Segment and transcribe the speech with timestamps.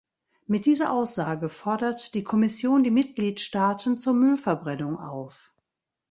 [0.47, 5.53] Mit dieser Aussage fordert die Kommission die Mitgliedstaaten zur Müllverbrennung auf.